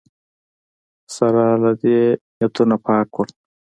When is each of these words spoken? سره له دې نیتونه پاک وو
سره 1.15 1.43
له 1.63 1.71
دې 1.81 1.99
نیتونه 2.37 2.75
پاک 2.85 3.09
وو 3.15 3.23